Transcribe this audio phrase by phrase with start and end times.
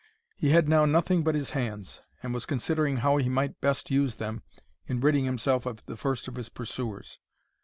[0.35, 4.15] He had now nothing but his hands, and was considering how he might best use
[4.15, 4.41] them
[4.87, 7.19] in ridding himself of the first of his pursuers.